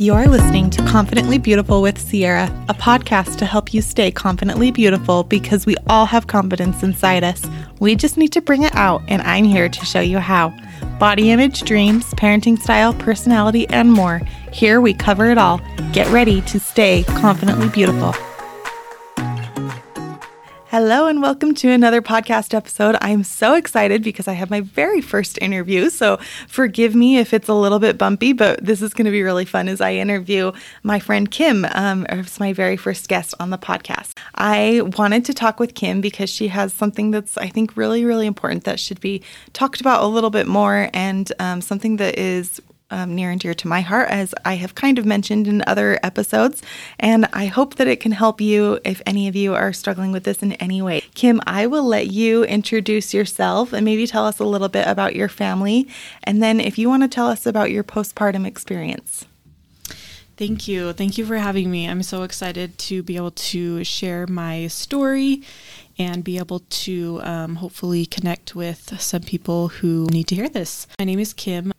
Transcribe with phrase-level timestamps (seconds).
[0.00, 5.24] You're listening to Confidently Beautiful with Ciera, a podcast to help you stay confidently beautiful
[5.24, 7.44] because we all have confidence inside us.
[7.80, 10.56] We just need to bring it out, and I'm here to show you how.
[11.00, 14.20] Body image, dreams, parenting style, personality, and more.
[14.52, 15.60] Here we cover it all.
[15.92, 18.14] Get ready to stay confidently beautiful.
[20.70, 22.94] Hello, and welcome to another podcast episode.
[23.00, 25.88] I'm so excited because I have my very first interview.
[25.88, 29.22] So, forgive me if it's a little bit bumpy, but this is going to be
[29.22, 33.48] really fun as I interview my friend Kim um, as my very first guest on
[33.48, 34.12] the podcast.
[34.34, 38.26] I wanted to talk with Kim because she has something that's, I think, really, really
[38.26, 39.22] important that should be
[39.54, 43.54] talked about a little bit more and um, something that is um, near and dear
[43.54, 46.62] to my heart, as I have kind of mentioned in other episodes.
[46.98, 50.24] And I hope that it can help you if any of you are struggling with
[50.24, 51.02] this in any way.
[51.14, 55.14] Kim, I will let you introduce yourself and maybe tell us a little bit about
[55.14, 55.88] your family.
[56.24, 59.26] And then if you want to tell us about your postpartum experience.
[60.36, 60.92] Thank you.
[60.92, 61.88] Thank you for having me.
[61.88, 65.42] I'm so excited to be able to share my story
[65.98, 70.86] and be able to um, hopefully connect with some people who need to hear this.
[70.96, 71.72] My name is Kim.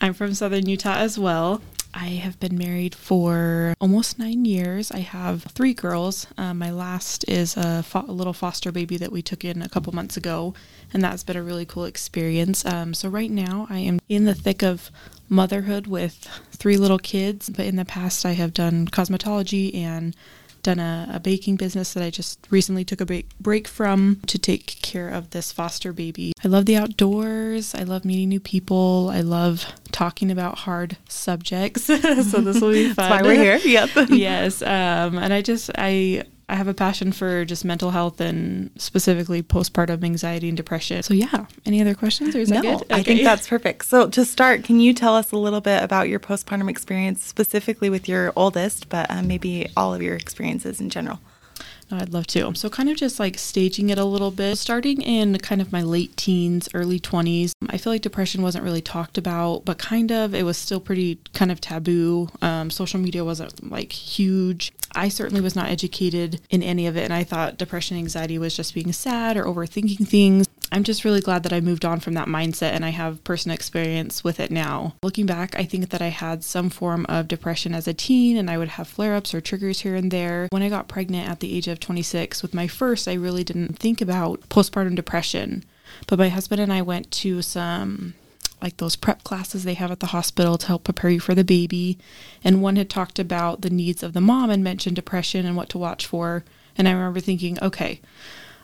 [0.00, 1.60] I'm from southern Utah as well.
[1.92, 4.92] I have been married for almost nine years.
[4.92, 6.26] I have three girls.
[6.38, 9.68] Um, my last is a, fo- a, little foster baby that we took in a
[9.68, 10.54] couple months ago,
[10.92, 12.64] and that's been a really cool experience.
[12.64, 14.90] Um, so, right now, I am in the thick of
[15.28, 20.14] motherhood with three little kids, but in the past, I have done cosmetology and
[20.62, 24.38] done a, a, baking business that I just recently took a break, break from to
[24.38, 26.32] take care of this foster baby.
[26.44, 27.74] I love the outdoors.
[27.74, 29.10] I love meeting new people.
[29.12, 31.84] I love talking about hard subjects.
[31.84, 32.94] so this will be fun.
[33.10, 33.56] That's why we're here.
[33.56, 33.90] Yep.
[34.10, 34.62] yes.
[34.62, 39.40] Um, and I just, I, I have a passion for just mental health and specifically
[39.40, 41.02] postpartum anxiety and depression.
[41.04, 42.82] So yeah, any other questions or is no, that good?
[42.82, 43.00] Okay.
[43.00, 43.84] I think that's perfect.
[43.84, 47.88] So to start, can you tell us a little bit about your postpartum experience, specifically
[47.88, 51.20] with your oldest, but um, maybe all of your experiences in general?
[51.90, 52.54] No, I'd love to.
[52.54, 55.82] So, kind of just like staging it a little bit, starting in kind of my
[55.82, 57.52] late teens, early 20s.
[57.68, 61.18] I feel like depression wasn't really talked about, but kind of it was still pretty
[61.32, 62.28] kind of taboo.
[62.42, 64.72] Um, social media wasn't like huge.
[64.94, 68.56] I certainly was not educated in any of it, and I thought depression anxiety was
[68.56, 70.46] just being sad or overthinking things.
[70.72, 73.54] I'm just really glad that I moved on from that mindset and I have personal
[73.54, 74.94] experience with it now.
[75.02, 78.48] Looking back, I think that I had some form of depression as a teen and
[78.48, 80.46] I would have flare ups or triggers here and there.
[80.50, 83.78] When I got pregnant at the age of 26 with my first, I really didn't
[83.78, 85.64] think about postpartum depression.
[86.06, 88.14] But my husband and I went to some
[88.62, 91.44] like those prep classes they have at the hospital to help prepare you for the
[91.44, 91.98] baby.
[92.44, 95.68] And one had talked about the needs of the mom and mentioned depression and what
[95.70, 96.44] to watch for.
[96.76, 98.00] And I remember thinking, okay,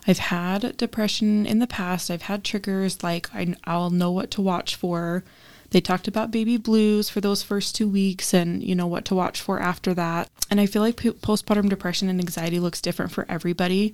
[0.07, 2.09] I've had depression in the past.
[2.09, 5.23] I've had triggers like I, I'll know what to watch for.
[5.71, 9.15] They talked about baby blues for those first two weeks and, you know, what to
[9.15, 10.29] watch for after that.
[10.49, 13.93] And I feel like postpartum depression and anxiety looks different for everybody.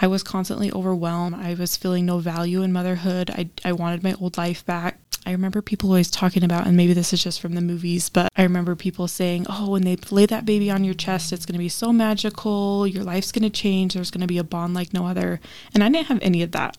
[0.00, 1.34] I was constantly overwhelmed.
[1.34, 3.30] I was feeling no value in motherhood.
[3.30, 5.00] I, I wanted my old life back.
[5.26, 8.28] I remember people always talking about, and maybe this is just from the movies, but
[8.36, 11.54] I remember people saying, oh, when they lay that baby on your chest, it's going
[11.54, 12.86] to be so magical.
[12.86, 13.94] Your life's going to change.
[13.94, 15.40] There's going to be a bond like no other.
[15.74, 16.78] And I didn't have any of that.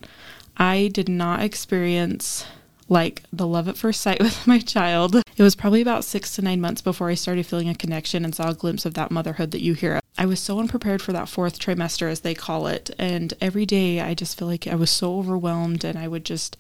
[0.58, 2.46] I did not experience
[2.90, 5.16] like the love at first sight with my child.
[5.16, 8.36] It was probably about six to nine months before I started feeling a connection and
[8.36, 9.96] saw a glimpse of that motherhood that you hear.
[9.96, 10.02] Of.
[10.18, 12.92] I was so unprepared for that fourth trimester, as they call it.
[13.00, 16.58] And every day I just feel like I was so overwhelmed and I would just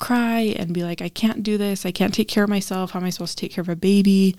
[0.00, 1.86] cry and be like, I can't do this.
[1.86, 2.90] I can't take care of myself.
[2.90, 4.36] How am I supposed to take care of a baby?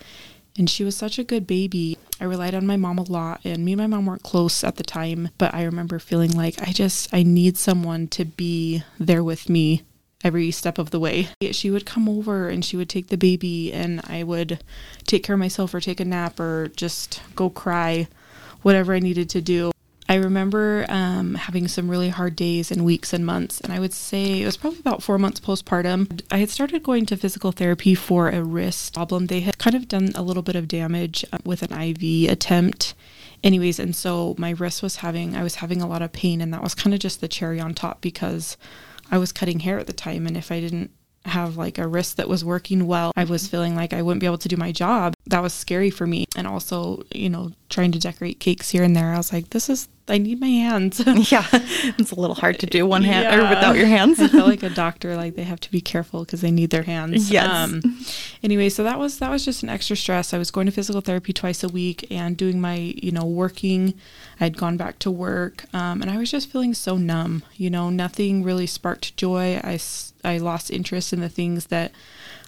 [0.57, 1.97] And she was such a good baby.
[2.19, 4.75] I relied on my mom a lot, and me and my mom weren't close at
[4.75, 9.23] the time, but I remember feeling like I just, I need someone to be there
[9.23, 9.83] with me
[10.25, 11.29] every step of the way.
[11.51, 14.61] She would come over and she would take the baby, and I would
[15.07, 18.09] take care of myself or take a nap or just go cry,
[18.61, 19.70] whatever I needed to do.
[20.11, 23.93] I remember um, having some really hard days and weeks and months, and I would
[23.93, 26.21] say it was probably about four months postpartum.
[26.29, 29.27] I had started going to physical therapy for a wrist problem.
[29.27, 32.93] They had kind of done a little bit of damage uh, with an IV attempt.
[33.41, 36.53] Anyways, and so my wrist was having, I was having a lot of pain, and
[36.53, 38.57] that was kind of just the cherry on top because
[39.09, 40.91] I was cutting hair at the time, and if I didn't
[41.25, 43.11] have like a wrist that was working well.
[43.15, 45.13] I was feeling like I wouldn't be able to do my job.
[45.27, 46.25] That was scary for me.
[46.35, 49.13] And also, you know, trying to decorate cakes here and there.
[49.13, 50.99] I was like, this is I need my hands.
[51.31, 53.37] yeah, it's a little hard to do one hand yeah.
[53.37, 54.19] or without your hands.
[54.19, 56.83] I feel like a doctor, like they have to be careful because they need their
[56.83, 57.31] hands.
[57.31, 57.47] Yes.
[57.49, 57.81] Um,
[58.43, 60.33] anyway, so that was that was just an extra stress.
[60.33, 63.93] I was going to physical therapy twice a week and doing my, you know, working.
[64.39, 67.43] I had gone back to work, um, and I was just feeling so numb.
[67.55, 69.61] You know, nothing really sparked joy.
[69.63, 69.79] I
[70.23, 71.91] I lost interest in the things that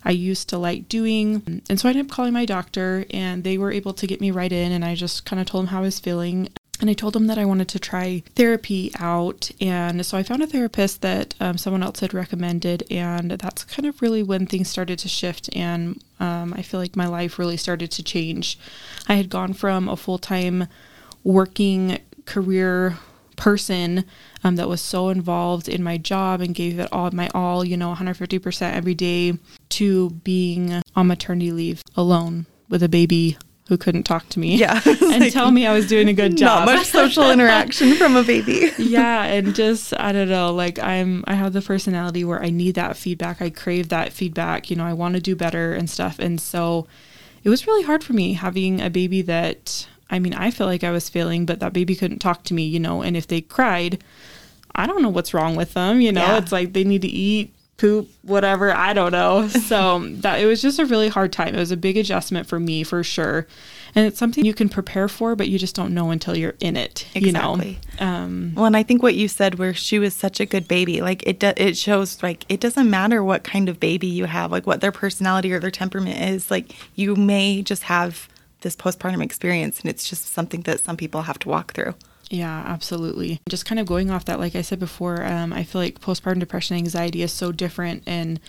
[0.05, 1.61] I used to like doing.
[1.69, 4.31] And so I ended up calling my doctor and they were able to get me
[4.31, 4.71] right in.
[4.71, 6.49] And I just kind of told them how I was feeling.
[6.81, 9.51] And I told them that I wanted to try therapy out.
[9.61, 12.83] And so I found a therapist that um, someone else had recommended.
[12.91, 15.49] And that's kind of really when things started to shift.
[15.55, 18.59] And um, I feel like my life really started to change.
[19.07, 20.67] I had gone from a full time
[21.23, 22.97] working career
[23.35, 24.05] person
[24.43, 27.77] um, that was so involved in my job and gave it all my all, you
[27.77, 29.37] know, 150% every day,
[29.77, 33.37] to being on maternity leave alone with a baby
[33.69, 34.81] who couldn't talk to me Yeah.
[34.85, 36.65] and Like, tell me I was doing a good job.
[36.67, 38.71] Not much social interaction from a baby.
[38.77, 42.75] yeah, and just I don't know, like I'm I have the personality where I need
[42.75, 43.41] that feedback.
[43.41, 46.19] I crave that feedback, you know, I want to do better and stuff.
[46.19, 46.87] And so
[47.43, 50.83] it was really hard for me having a baby that I mean, I felt like
[50.83, 53.41] I was failing, but that baby couldn't talk to me, you know, and if they
[53.41, 54.03] cried,
[54.75, 56.21] I don't know what's wrong with them, you know.
[56.21, 56.37] Yeah.
[56.37, 59.47] It's like they need to eat, poop, whatever, I don't know.
[59.63, 61.55] So that it was just a really hard time.
[61.55, 63.47] It was a big adjustment for me for sure.
[63.95, 66.75] And it's something you can prepare for, but you just don't know until you're in
[66.77, 67.79] it, Exactly.
[67.99, 68.05] you know.
[68.05, 71.01] Um Well, and I think what you said, where she was such a good baby,
[71.01, 74.51] like it, do, it shows like it doesn't matter what kind of baby you have,
[74.51, 76.49] like what their personality or their temperament is.
[76.51, 78.27] Like you may just have
[78.61, 81.93] this postpartum experience, and it's just something that some people have to walk through.
[82.33, 83.39] Yeah, absolutely.
[83.47, 86.39] Just kind of going off that, like I said before, um, I feel like postpartum
[86.39, 88.39] depression anxiety is so different and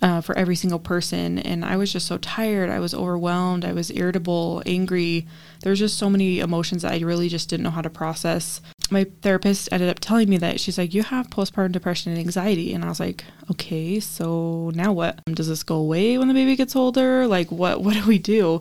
[0.00, 1.40] uh, for every single person.
[1.40, 2.70] And I was just so tired.
[2.70, 3.64] I was overwhelmed.
[3.64, 5.26] I was irritable, angry.
[5.62, 8.60] There's just so many emotions that I really just didn't know how to process.
[8.88, 12.72] My therapist ended up telling me that she's like, You have postpartum depression and anxiety.
[12.72, 15.24] And I was like, Okay, so now what?
[15.26, 17.26] Does this go away when the baby gets older?
[17.26, 18.60] Like, what, what do we do?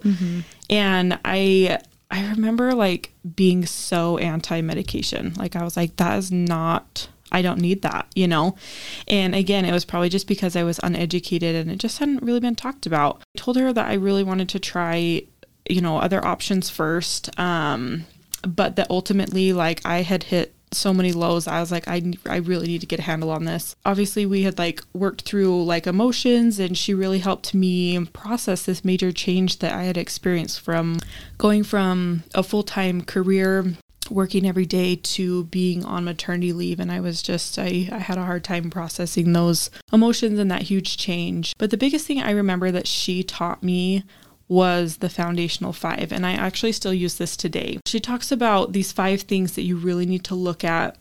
[0.71, 5.33] And I, I remember like being so anti medication.
[5.36, 8.56] Like I was like, that is not, I don't need that, you know?
[9.07, 12.39] And again, it was probably just because I was uneducated and it just hadn't really
[12.39, 13.21] been talked about.
[13.36, 15.24] I told her that I really wanted to try,
[15.69, 17.38] you know, other options first.
[17.39, 18.06] Um,
[18.48, 21.47] but that ultimately, like, I had hit so many lows.
[21.47, 23.75] I was like, I, I really need to get a handle on this.
[23.85, 28.85] Obviously, we had like worked through like emotions, and she really helped me process this
[28.85, 30.99] major change that I had experienced from
[31.37, 33.77] going from a full time career
[34.09, 38.17] working every day to being on maternity leave and I was just I, I had
[38.17, 41.53] a hard time processing those emotions and that huge change.
[41.57, 44.03] But the biggest thing I remember that she taught me
[44.47, 46.11] was the foundational five.
[46.11, 47.79] And I actually still use this today.
[47.85, 50.97] She talks about these five things that you really need to look at.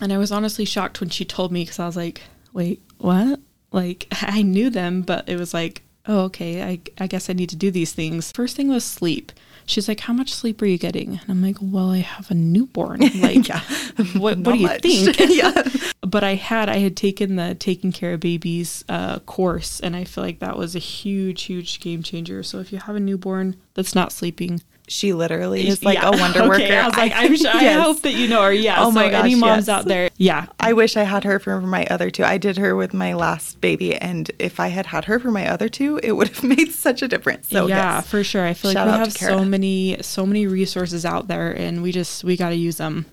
[0.00, 2.22] And I was honestly shocked when she told me because I was like,
[2.52, 3.40] wait, what?
[3.72, 7.50] Like, I knew them, but it was like, oh, okay, I, I guess I need
[7.50, 8.32] to do these things.
[8.32, 9.32] First thing was sleep.
[9.68, 11.12] She's like, how much sleep are you getting?
[11.20, 13.00] And I'm like, well, I have a newborn.
[13.20, 13.60] Like, Yeah.
[14.16, 14.80] what, what do you much.
[14.82, 15.16] think?
[15.28, 15.62] yeah.
[16.00, 20.04] but I had I had taken the taking care of babies uh, course, and I
[20.04, 22.42] feel like that was a huge, huge game changer.
[22.42, 26.08] So if you have a newborn that's not sleeping, She literally is like Yeah.
[26.08, 26.74] a wonder Okay, worker.
[26.74, 27.82] I was like, I'm sure, I Yes.
[27.84, 28.52] hope that you know her.
[28.52, 28.76] Yeah.
[28.84, 29.68] Oh so my any moms yes.
[29.68, 32.24] out there, yeah, I wish I had her for my other two.
[32.24, 35.48] I did her with my last baby, and if I had had her for my
[35.48, 37.48] other two, it would have made such a difference.
[37.48, 38.08] So yeah, yes.
[38.08, 38.44] for sure.
[38.44, 41.92] I feel Shout like we have so many, so many resources out there, and we
[41.92, 43.06] just we got to use them.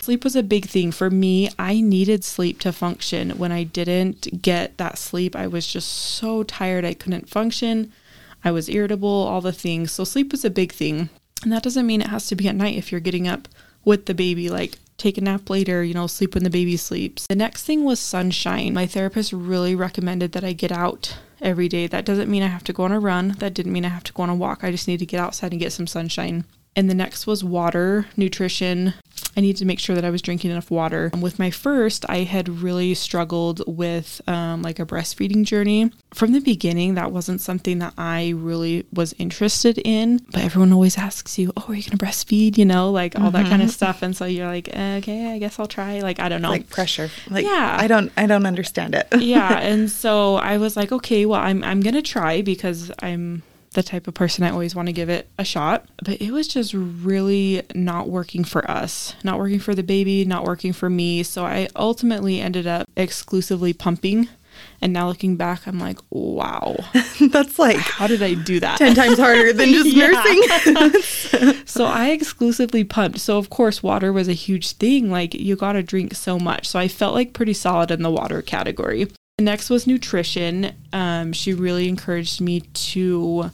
[0.00, 1.48] Sleep was a big thing for me.
[1.58, 3.30] I needed sleep to function.
[3.38, 6.84] When I didn't get that sleep, I was just so tired.
[6.84, 7.92] I couldn't function.
[8.44, 9.08] I was irritable.
[9.08, 9.92] All the things.
[9.92, 11.08] So sleep was a big thing,
[11.42, 12.76] and that doesn't mean it has to be at night.
[12.76, 13.48] If you're getting up
[13.84, 17.26] with the baby, like take a nap later, you know, sleep when the baby sleeps.
[17.26, 18.74] The next thing was sunshine.
[18.74, 21.86] My therapist really recommended that I get out every day.
[21.86, 23.36] That doesn't mean I have to go on a run.
[23.38, 24.62] That didn't mean I have to go on a walk.
[24.62, 26.44] I just need to get outside and get some sunshine.
[26.74, 28.94] And the next was water, nutrition.
[29.36, 31.10] I needed to make sure that I was drinking enough water.
[31.18, 35.90] With my first, I had really struggled with um, like a breastfeeding journey.
[36.14, 40.18] From the beginning, that wasn't something that I really was interested in.
[40.30, 43.30] But everyone always asks you, "Oh, are you going to breastfeed?" You know, like all
[43.30, 44.02] that kind of stuff.
[44.02, 46.50] And so you're like, "Okay, I guess I'll try." Like I don't know.
[46.50, 47.10] like pressure.
[47.30, 47.76] Like Yeah.
[47.80, 49.08] I don't I don't understand it.
[49.20, 53.82] yeah, and so I was like, okay, well, I'm I'm gonna try because I'm the
[53.82, 55.86] type of person I always want to give it a shot.
[56.04, 60.44] But it was just really not working for us, not working for the baby, not
[60.44, 61.22] working for me.
[61.22, 64.28] So I ultimately ended up exclusively pumping.
[64.80, 66.76] And now looking back, I'm like, wow,
[67.30, 68.78] That's like how did I do that?
[68.78, 71.62] 10 times harder than just nursing.
[71.66, 73.20] so I exclusively pumped.
[73.20, 75.10] So of course water was a huge thing.
[75.10, 76.68] Like you got to drink so much.
[76.68, 79.04] So I felt like pretty solid in the water category.
[79.38, 80.74] The next was nutrition.
[80.92, 83.50] Um, she really encouraged me to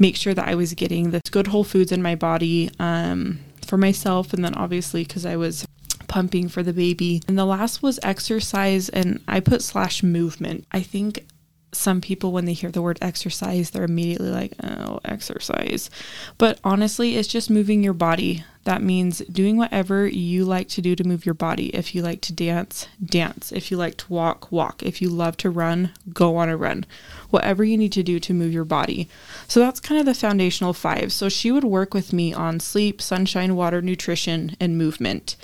[0.00, 3.76] make sure that I was getting this good whole foods in my body um, for
[3.76, 5.64] myself, and then obviously because I was
[6.08, 7.22] pumping for the baby.
[7.28, 10.66] And the last was exercise, and I put slash movement.
[10.72, 11.24] I think
[11.72, 15.90] some people when they hear the word exercise they're immediately like oh exercise.
[16.38, 18.44] But honestly, it's just moving your body.
[18.64, 21.74] That means doing whatever you like to do to move your body.
[21.74, 23.52] If you like to dance, dance.
[23.52, 24.82] If you like to walk, walk.
[24.82, 26.84] If you love to run, go on a run.
[27.30, 29.08] Whatever you need to do to move your body.
[29.48, 31.12] So that's kind of the foundational five.
[31.12, 35.36] So she would work with me on sleep, sunshine, water, nutrition, and movement.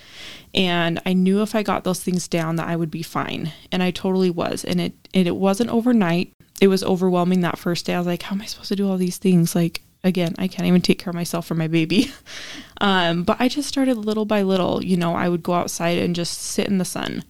[0.57, 3.53] And I knew if I got those things down that I would be fine.
[3.71, 4.65] And I totally was.
[4.65, 6.33] And it and it wasn't overnight.
[6.61, 7.95] It was overwhelming that first day.
[7.95, 9.55] I was like, how am I supposed to do all these things?
[9.55, 12.13] Like again, I can't even take care of myself or my baby.
[12.81, 14.83] um, but I just started little by little.
[14.83, 17.25] You know, I would go outside and just sit in the sun.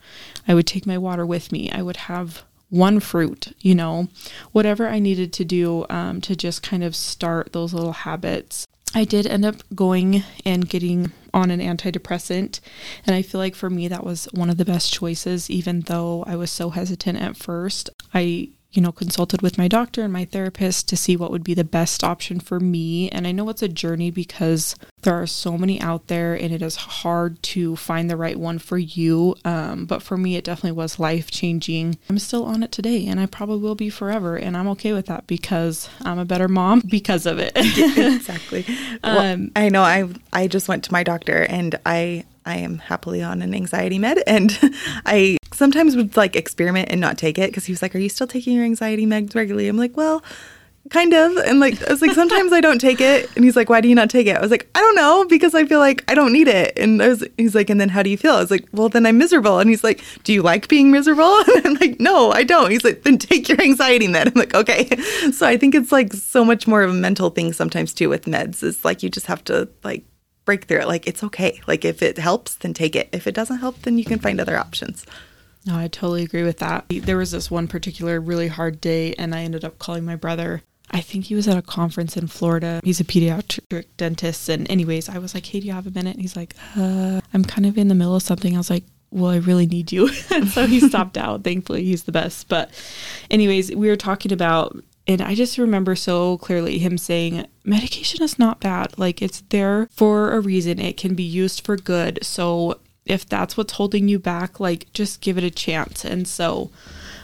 [0.46, 1.70] I would take my water with me.
[1.72, 4.08] I would have one fruit, you know,
[4.52, 8.66] whatever I needed to do um, to just kind of start those little habits.
[8.94, 12.60] I did end up going and getting on an antidepressant.
[13.06, 16.24] And I feel like for me, that was one of the best choices, even though
[16.26, 17.90] I was so hesitant at first.
[18.14, 21.54] I you know, consulted with my doctor and my therapist to see what would be
[21.54, 23.08] the best option for me.
[23.08, 24.74] And I know it's a journey because
[25.06, 28.58] there are so many out there and it is hard to find the right one
[28.58, 29.36] for you.
[29.44, 31.96] Um, but for me, it definitely was life changing.
[32.10, 34.34] I'm still on it today and I probably will be forever.
[34.34, 37.52] And I'm okay with that because I'm a better mom because of it.
[37.56, 38.66] exactly.
[39.04, 42.78] Well, um, I know I, I just went to my doctor and I, I am
[42.78, 44.58] happily on an anxiety med and
[45.06, 48.08] I sometimes would like experiment and not take it because he was like, Are you
[48.08, 49.68] still taking your anxiety meds regularly?
[49.68, 50.24] I'm like, Well,
[50.90, 51.36] kind of.
[51.36, 53.30] And like, I was like, Sometimes I don't take it.
[53.36, 54.36] And he's like, Why do you not take it?
[54.36, 56.78] I was like, I don't know because I feel like I don't need it.
[56.78, 58.34] And I was, he's like, And then how do you feel?
[58.34, 59.58] I was like, Well, then I'm miserable.
[59.58, 61.36] And he's like, Do you like being miserable?
[61.56, 62.70] And I'm like, No, I don't.
[62.70, 64.28] He's like, Then take your anxiety med.
[64.34, 64.88] I'm like, Okay.
[65.32, 68.24] So I think it's like so much more of a mental thing sometimes too with
[68.24, 68.62] meds.
[68.62, 70.04] It's like you just have to like
[70.44, 70.88] break through it.
[70.88, 71.60] Like it's okay.
[71.66, 73.08] Like if it helps, then take it.
[73.12, 75.04] If it doesn't help, then you can find other options.
[75.66, 76.86] No, I totally agree with that.
[76.88, 80.62] There was this one particular really hard day, and I ended up calling my brother.
[80.90, 82.80] I think he was at a conference in Florida.
[82.84, 84.48] He's a pediatric dentist.
[84.48, 86.14] And, anyways, I was like, hey, do you have a minute?
[86.14, 88.54] And he's like, uh, I'm kind of in the middle of something.
[88.54, 90.08] I was like, well, I really need you.
[90.30, 91.44] and so he stopped out.
[91.44, 92.48] Thankfully, he's the best.
[92.48, 92.70] But,
[93.30, 94.76] anyways, we were talking about
[95.08, 98.98] and I just remember so clearly him saying, medication is not bad.
[98.98, 100.80] Like it's there for a reason.
[100.80, 102.18] It can be used for good.
[102.22, 106.04] So if that's what's holding you back, like just give it a chance.
[106.04, 106.70] And so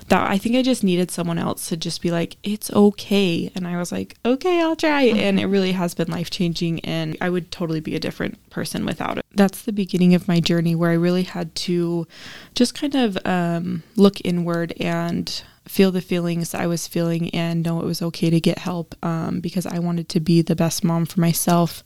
[0.09, 3.50] that I think I just needed someone else to just be like, it's okay.
[3.54, 5.02] And I was like, okay, I'll try.
[5.02, 6.80] And it really has been life changing.
[6.80, 9.25] And I would totally be a different person without it.
[9.35, 12.06] That's the beginning of my journey where I really had to
[12.54, 17.80] just kind of um, look inward and feel the feelings I was feeling and know
[17.80, 21.06] it was okay to get help um, because I wanted to be the best mom
[21.06, 21.85] for myself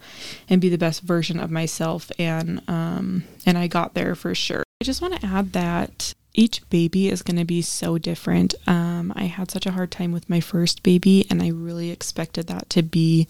[0.49, 4.63] and be the best version of myself and um, and I got there for sure.
[4.81, 8.55] I just want to add that each baby is going to be so different.
[8.67, 12.47] Um, I had such a hard time with my first baby, and I really expected
[12.47, 13.27] that to be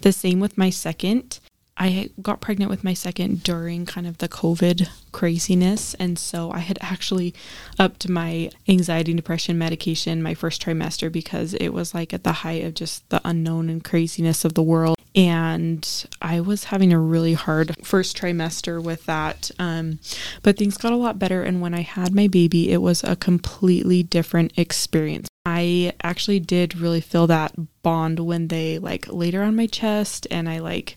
[0.00, 1.40] the same with my second.
[1.76, 5.94] I got pregnant with my second during kind of the COVID craziness.
[5.94, 7.34] And so I had actually
[7.80, 12.32] upped my anxiety and depression medication my first trimester because it was like at the
[12.32, 14.96] height of just the unknown and craziness of the world.
[15.14, 19.50] And I was having a really hard first trimester with that.
[19.58, 20.00] Um,
[20.42, 21.42] but things got a lot better.
[21.42, 25.28] And when I had my baby, it was a completely different experience.
[25.46, 30.48] I actually did really feel that bond when they like laid on my chest and
[30.48, 30.96] I like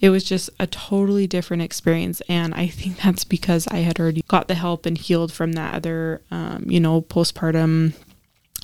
[0.00, 4.22] it was just a totally different experience and I think that's because I had already
[4.26, 7.94] got the help and healed from that other um, you know postpartum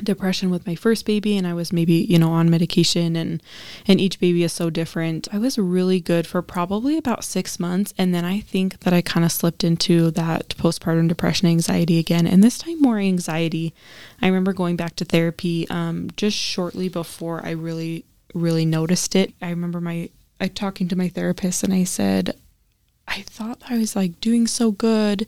[0.02, 3.42] depression with my first baby and I was maybe, you know, on medication and
[3.86, 5.28] and each baby is so different.
[5.32, 9.02] I was really good for probably about 6 months and then I think that I
[9.02, 13.74] kind of slipped into that postpartum depression anxiety again and this time more anxiety.
[14.22, 19.34] I remember going back to therapy um, just shortly before I really really noticed it.
[19.42, 20.08] I remember my
[20.40, 22.36] I talking to my therapist and I said
[23.10, 25.26] I thought I was like doing so good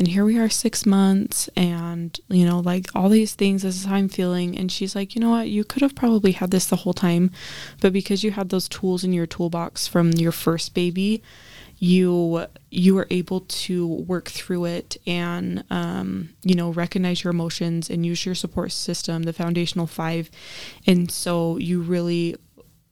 [0.00, 3.84] and here we are six months and you know like all these things this is
[3.84, 4.58] how i'm feeling.
[4.58, 5.48] And she's like you know what?
[5.48, 7.30] You could have probably had this the whole time
[7.80, 11.22] but because you had those tools in your toolbox from your first baby
[11.78, 17.88] you you were able to work through it and um, you know recognize your emotions
[17.90, 20.30] and use your support system the foundational five.
[20.86, 22.36] And so you really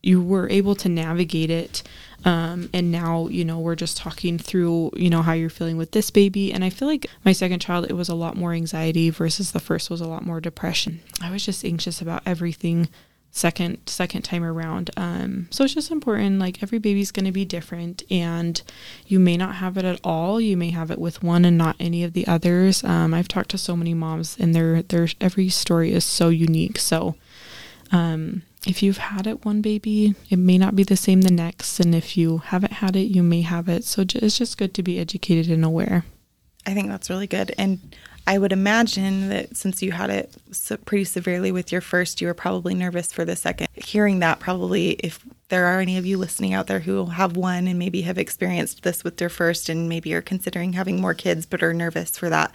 [0.03, 1.83] you were able to navigate it
[2.25, 5.93] um, and now you know we're just talking through you know how you're feeling with
[5.93, 6.53] this baby.
[6.53, 9.61] And i feel like my second child it was a lot more anxiety versus the
[9.61, 11.01] first was a lot more depression.
[11.23, 12.89] I was just anxious about everything
[13.31, 14.91] second second time around.
[14.97, 18.61] Um, so it's just important like every baby's going to be different and
[19.07, 20.41] you may not have it at all.
[20.41, 22.83] You may have it with one and not any of the others.
[22.85, 26.79] Um, i've talked to so many moms and their their every story is so unique.
[26.79, 27.15] So
[27.93, 31.81] um, if you've had it one baby, it may not be the same the next.
[31.81, 33.85] And if you haven't had it, you may have it.
[33.85, 36.05] So it's just good to be educated and aware.
[36.67, 37.55] I think that's really good.
[37.57, 37.97] And
[38.29, 40.37] I would imagine that since you had it
[40.85, 43.69] pretty severely with your first, you were probably nervous for the second.
[43.75, 47.67] Hearing that, probably, if there are any of you listening out there who have one
[47.67, 51.47] and maybe have experienced this with their first and maybe are considering having more kids
[51.47, 52.53] but are nervous for that,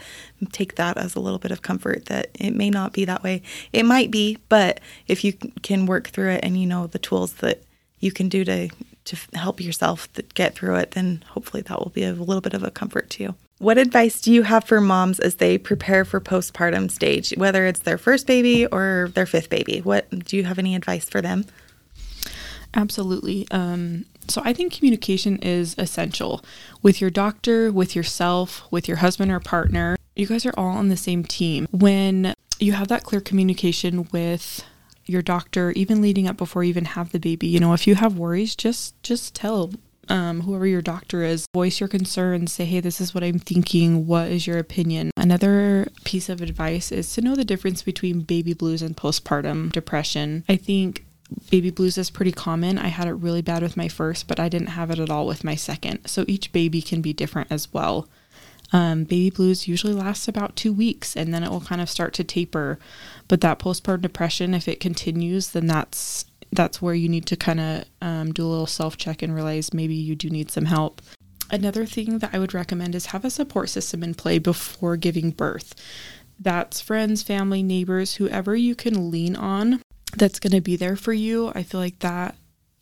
[0.52, 3.42] take that as a little bit of comfort that it may not be that way.
[3.74, 7.34] It might be, but if you can work through it and you know the tools
[7.38, 7.64] that
[8.00, 8.70] you can do to
[9.06, 12.64] to help yourself get through it, then hopefully that will be a little bit of
[12.64, 13.36] a comfort to you.
[13.64, 17.80] What advice do you have for moms as they prepare for postpartum stage, whether it's
[17.80, 19.80] their first baby or their fifth baby?
[19.80, 21.46] What do you have any advice for them?
[22.74, 23.48] Absolutely.
[23.52, 26.44] Um, so I think communication is essential
[26.82, 29.96] with your doctor, with yourself, with your husband or partner.
[30.14, 31.66] You guys are all on the same team.
[31.72, 34.66] When you have that clear communication with
[35.06, 37.96] your doctor even leading up before you even have the baby you know if you
[37.96, 39.70] have worries just just tell
[40.10, 44.06] um, whoever your doctor is, voice your concerns, say, hey, this is what I'm thinking.
[44.06, 45.12] What is your opinion?
[45.16, 50.44] Another piece of advice is to know the difference between baby blues and postpartum depression.
[50.50, 51.06] I think
[51.50, 52.78] baby blues is pretty common.
[52.78, 55.26] I had it really bad with my first, but I didn't have it at all
[55.26, 56.08] with my second.
[56.08, 58.08] So each baby can be different as well.
[58.72, 62.14] Um, baby blues usually lasts about two weeks and then it will kind of start
[62.16, 62.80] to taper.
[63.28, 67.60] But that postpartum depression, if it continues, then that's that's where you need to kind
[67.60, 71.02] of um, do a little self check and realize maybe you do need some help.
[71.52, 75.32] Another thing that I would recommend is have a support system in play before giving
[75.32, 75.76] birth.
[76.40, 79.82] That's friends, family, neighbors, whoever you can lean on
[80.16, 81.52] that's going to be there for you.
[81.56, 82.36] I feel like that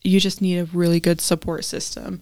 [0.03, 2.21] you just need a really good support system.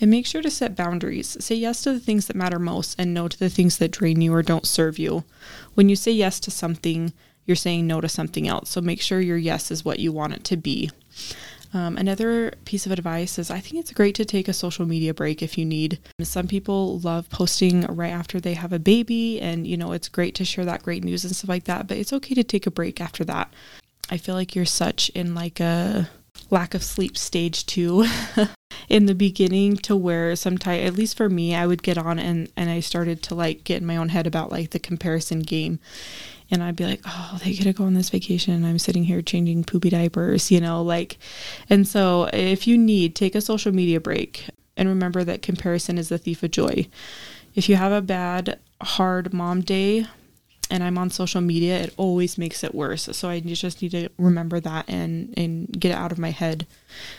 [0.00, 1.36] And make sure to set boundaries.
[1.42, 4.20] Say yes to the things that matter most and no to the things that drain
[4.20, 5.24] you or don't serve you.
[5.74, 7.14] When you say yes to something,
[7.46, 8.70] you're saying no to something else.
[8.70, 10.90] So make sure your yes is what you want it to be.
[11.72, 15.12] Um, another piece of advice is I think it's great to take a social media
[15.12, 15.98] break if you need.
[16.22, 20.34] Some people love posting right after they have a baby, and you know, it's great
[20.36, 22.70] to share that great news and stuff like that, but it's okay to take a
[22.70, 23.52] break after that.
[24.10, 26.08] I feel like you're such in like a
[26.50, 28.06] lack of sleep stage two
[28.88, 32.50] in the beginning to where sometimes at least for me I would get on and
[32.56, 35.80] and I started to like get in my own head about like the comparison game
[36.50, 39.04] and I'd be like, oh, they get to go on this vacation and I'm sitting
[39.04, 41.18] here changing poopy diapers, you know, like,
[41.68, 46.08] and so if you need, take a social media break and remember that comparison is
[46.08, 46.86] the thief of joy.
[47.54, 50.06] If you have a bad, hard mom day,
[50.70, 53.08] and I'm on social media, it always makes it worse.
[53.12, 56.66] So I just need to remember that and and get it out of my head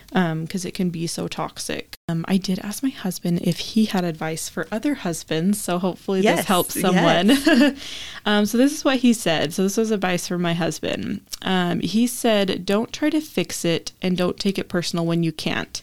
[0.10, 1.96] because um, it can be so toxic.
[2.10, 6.22] Um, I did ask my husband if he had advice for other husbands, so hopefully
[6.22, 7.30] yes, this helps someone.
[7.30, 7.80] Yes.
[8.26, 9.54] um, so this is what he said.
[9.54, 11.22] So this was advice from my husband.
[11.42, 15.32] Um, he said, "Don't try to fix it and don't take it personal when you
[15.32, 15.82] can't."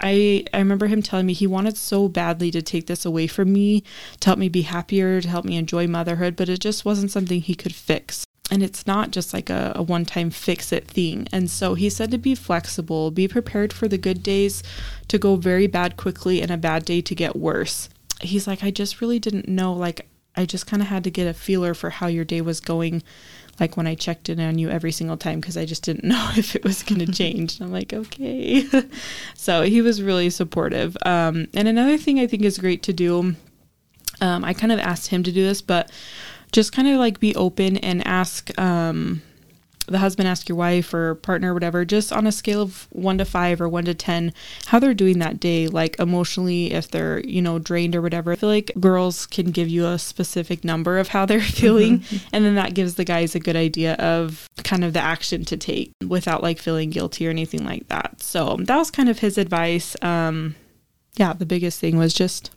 [0.00, 3.52] I, I remember him telling me he wanted so badly to take this away from
[3.52, 3.84] me,
[4.20, 7.40] to help me be happier, to help me enjoy motherhood, but it just wasn't something
[7.40, 8.24] he could fix.
[8.50, 11.28] And it's not just like a, a one time fix it thing.
[11.32, 14.62] And so he said to be flexible, be prepared for the good days
[15.08, 17.88] to go very bad quickly and a bad day to get worse.
[18.20, 19.72] He's like, I just really didn't know.
[19.72, 22.60] Like, I just kind of had to get a feeler for how your day was
[22.60, 23.02] going
[23.60, 26.30] like when I checked in on you every single time because I just didn't know
[26.36, 27.58] if it was going to change.
[27.58, 28.66] And I'm like, okay.
[29.34, 30.96] so he was really supportive.
[31.04, 33.36] Um, and another thing I think is great to do,
[34.20, 35.90] um, I kind of asked him to do this, but
[36.52, 39.22] just kind of like be open and ask um,
[39.90, 43.18] the husband ask your wife or partner or whatever just on a scale of 1
[43.18, 44.32] to 5 or 1 to 10
[44.66, 48.32] how they're doing that day like emotionally if they're you know drained or whatever.
[48.32, 52.26] I feel like girls can give you a specific number of how they're feeling mm-hmm.
[52.32, 55.56] and then that gives the guys a good idea of kind of the action to
[55.56, 58.22] take without like feeling guilty or anything like that.
[58.22, 59.96] So that was kind of his advice.
[60.02, 60.54] Um
[61.16, 62.50] yeah the biggest thing was just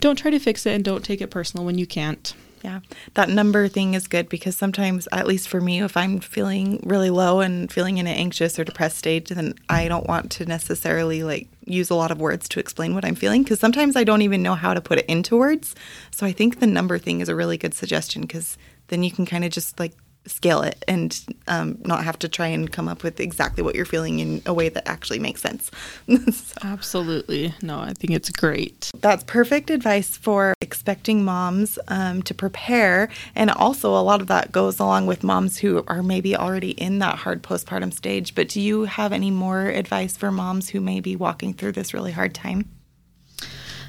[0.00, 2.80] don't try to fix it and don't take it personal when you can't yeah,
[3.14, 7.10] that number thing is good because sometimes, at least for me, if I'm feeling really
[7.10, 11.24] low and feeling in an anxious or depressed state, then I don't want to necessarily
[11.24, 14.22] like use a lot of words to explain what I'm feeling because sometimes I don't
[14.22, 15.74] even know how to put it into words.
[16.12, 18.56] So I think the number thing is a really good suggestion because
[18.88, 19.92] then you can kind of just like
[20.26, 23.84] scale it and um, not have to try and come up with exactly what you're
[23.84, 25.70] feeling in a way that actually makes sense.
[26.32, 26.58] so.
[26.62, 27.54] Absolutely.
[27.62, 28.90] No, I think it's great.
[29.00, 33.08] That's perfect advice for expecting moms um, to prepare.
[33.34, 36.98] And also, a lot of that goes along with moms who are maybe already in
[37.00, 38.34] that hard postpartum stage.
[38.34, 41.92] But do you have any more advice for moms who may be walking through this
[41.92, 42.68] really hard time?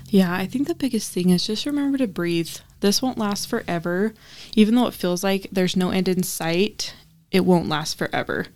[0.08, 2.56] Yeah, I think the biggest thing is just remember to breathe.
[2.84, 4.14] This won't last forever.
[4.58, 6.94] Even though it feels like there's no end in sight,
[7.32, 8.48] it won't last forever.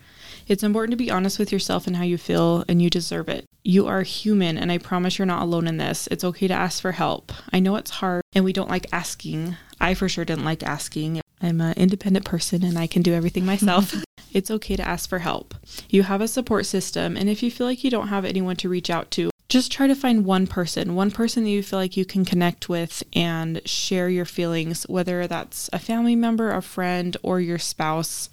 [0.49, 3.45] It's important to be honest with yourself and how you feel, and you deserve it.
[3.63, 6.09] You are human, and I promise you're not alone in this.
[6.11, 7.31] It's okay to ask for help.
[7.53, 9.55] I know it's hard, and we don't like asking.
[9.79, 11.21] I for sure didn't like asking.
[11.41, 13.95] I'm an independent person and I can do everything myself.
[14.33, 15.55] it's okay to ask for help.
[15.89, 18.67] You have a support system, and if you feel like you don't have anyone to
[18.67, 21.95] reach out to, just try to find one person, one person that you feel like
[21.95, 27.15] you can connect with and share your feelings, whether that's a family member, a friend,
[27.23, 28.29] or your spouse.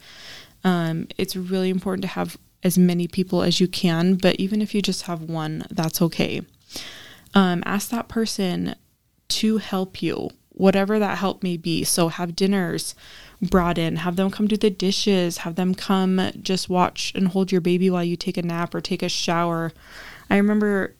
[0.64, 4.74] Um, it's really important to have as many people as you can, but even if
[4.74, 6.42] you just have one, that's okay.
[7.34, 8.74] Um, ask that person
[9.28, 11.84] to help you, whatever that help may be.
[11.84, 12.94] So, have dinners
[13.40, 17.52] brought in, have them come do the dishes, have them come just watch and hold
[17.52, 19.72] your baby while you take a nap or take a shower.
[20.30, 20.94] I remember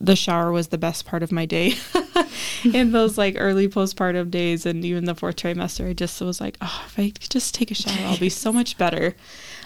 [0.00, 1.74] the shower was the best part of my day.
[2.64, 6.56] In those like early postpartum days and even the fourth trimester i just was like
[6.60, 9.14] oh if i could just take a shower i'll be so much better.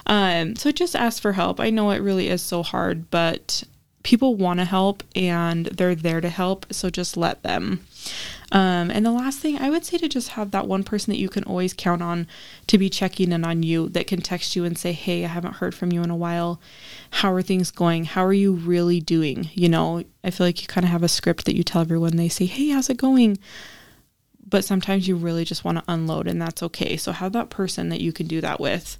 [0.06, 1.60] Um, so just ask for help.
[1.60, 3.64] I know it really is so hard but
[4.04, 7.84] people want to help and they're there to help so just let them
[8.52, 11.18] um, and the last thing I would say to just have that one person that
[11.18, 12.28] you can always count on
[12.68, 15.56] to be checking in on you that can text you and say, Hey, I haven't
[15.56, 16.60] heard from you in a while.
[17.10, 18.04] How are things going?
[18.04, 19.50] How are you really doing?
[19.54, 22.16] You know, I feel like you kind of have a script that you tell everyone.
[22.16, 23.38] They say, Hey, how's it going?
[24.46, 26.96] But sometimes you really just want to unload, and that's okay.
[26.96, 28.98] So have that person that you can do that with.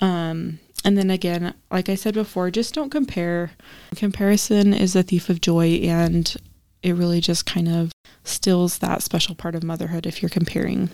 [0.00, 3.52] Um, and then again, like I said before, just don't compare.
[3.96, 6.34] Comparison is a thief of joy, and
[6.82, 7.90] it really just kind of
[8.22, 10.90] stills that special part of motherhood if you're comparing.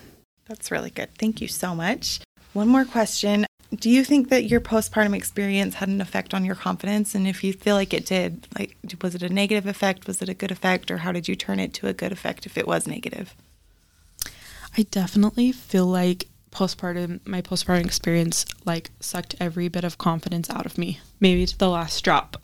[0.47, 1.15] That's really good.
[1.17, 2.21] Thank you so much.
[2.53, 3.47] One more question.
[3.73, 7.15] Do you think that your postpartum experience had an effect on your confidence?
[7.15, 10.09] And if you feel like it did, like was it a negative effect?
[10.09, 10.91] Was it a good effect?
[10.91, 13.35] Or how did you turn it to a good effect if it was negative?
[14.77, 20.67] I definitely feel like postpartum my postpartum experience like sucked every bit of confidence out
[20.67, 22.37] of me maybe to the last drop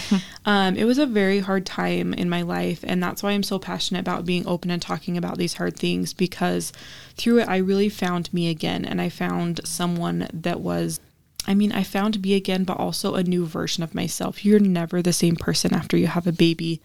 [0.44, 3.58] um, it was a very hard time in my life and that's why i'm so
[3.58, 6.72] passionate about being open and talking about these hard things because
[7.16, 10.98] through it i really found me again and i found someone that was
[11.46, 14.44] I mean, I found me again, but also a new version of myself.
[14.44, 16.80] You're never the same person after you have a baby.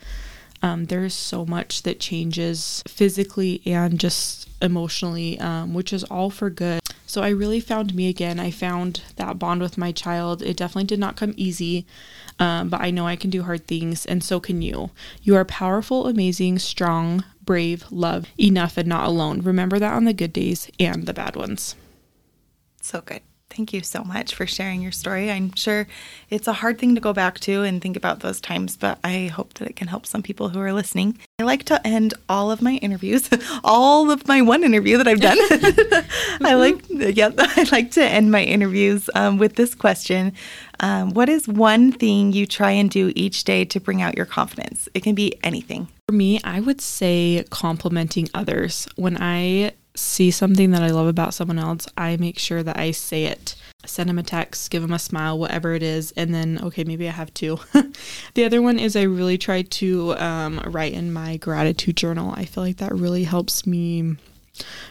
[0.61, 6.49] Um, there's so much that changes physically and just emotionally, um, which is all for
[6.49, 6.79] good.
[7.05, 8.39] So I really found me again.
[8.39, 10.41] I found that bond with my child.
[10.41, 11.85] It definitely did not come easy,
[12.37, 14.91] um, but I know I can do hard things, and so can you.
[15.23, 19.41] You are powerful, amazing, strong, brave, love, enough, and not alone.
[19.41, 21.75] Remember that on the good days and the bad ones.
[22.81, 23.21] So good.
[23.49, 25.31] Thank you so much for sharing your story.
[25.31, 25.87] I'm sure
[26.29, 29.27] it's a hard thing to go back to and think about those times, but I
[29.27, 31.17] hope that it can help some people who are listening.
[31.39, 33.29] I like to end all of my interviews,
[33.63, 35.37] all of my one interview that I've done.
[36.41, 40.33] I like, yeah, I like to end my interviews um, with this question:
[40.81, 44.25] um, What is one thing you try and do each day to bring out your
[44.25, 44.89] confidence?
[44.93, 45.87] It can be anything.
[46.09, 48.87] For me, I would say complimenting others.
[48.95, 52.91] When I see something that I love about someone else, I make sure that I
[52.91, 53.55] say it.
[53.85, 57.07] Send them a text, give them a smile, whatever it is, and then, okay, maybe
[57.07, 57.59] I have two.
[58.33, 62.33] the other one is I really try to um, write in my gratitude journal.
[62.35, 64.17] I feel like that really helps me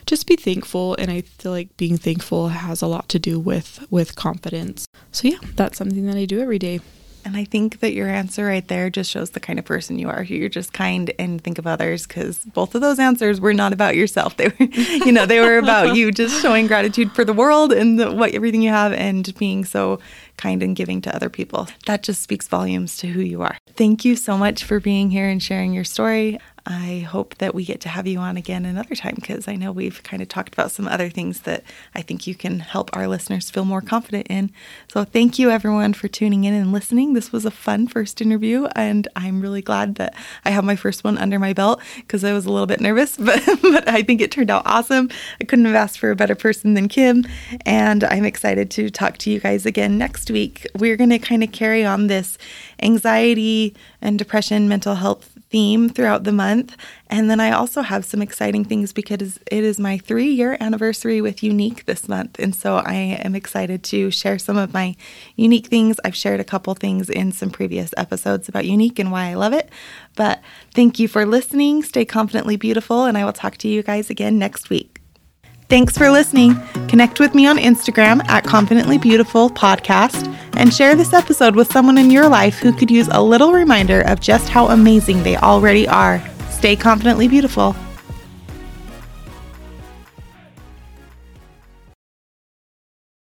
[0.06, 3.84] just be thankful and i feel like being thankful has a lot to do with
[3.90, 6.78] with confidence so yeah that's something that i do every day
[7.26, 10.08] and I think that your answer right there just shows the kind of person you
[10.08, 10.22] are.
[10.22, 13.96] You're just kind and think of others because both of those answers were not about
[13.96, 14.36] yourself.
[14.36, 17.98] They were, you know, they were about you just showing gratitude for the world and
[17.98, 19.98] the, what everything you have and being so
[20.36, 21.66] kind and giving to other people.
[21.86, 23.58] That just speaks volumes to who you are.
[23.74, 26.38] Thank you so much for being here and sharing your story.
[26.66, 29.70] I hope that we get to have you on again another time because I know
[29.70, 31.62] we've kind of talked about some other things that
[31.94, 34.50] I think you can help our listeners feel more confident in.
[34.88, 37.12] So, thank you everyone for tuning in and listening.
[37.12, 41.04] This was a fun first interview, and I'm really glad that I have my first
[41.04, 44.20] one under my belt because I was a little bit nervous, but, but I think
[44.20, 45.08] it turned out awesome.
[45.40, 47.24] I couldn't have asked for a better person than Kim,
[47.64, 50.66] and I'm excited to talk to you guys again next week.
[50.76, 52.38] We're going to kind of carry on this
[52.82, 56.76] anxiety and depression, mental health theme throughout the month.
[57.08, 61.20] And then I also have some exciting things because it is my three year anniversary
[61.20, 62.38] with Younique this month.
[62.38, 64.96] And so I am excited to share some of my
[65.38, 66.00] Younique things.
[66.04, 69.52] I've shared a couple things in some previous episodes about Younique and why I love
[69.52, 69.70] it.
[70.16, 70.40] But
[70.74, 71.82] thank you for listening.
[71.82, 73.04] Stay confidently beautiful.
[73.04, 75.00] And I will talk to you guys again next week.
[75.68, 76.54] Thanks for listening.
[76.86, 81.98] Connect with me on Instagram at Confidently Beautiful Podcast and share this episode with someone
[81.98, 85.88] in your life who could use a little reminder of just how amazing they already
[85.88, 86.22] are.
[86.50, 87.74] Stay confidently beautiful.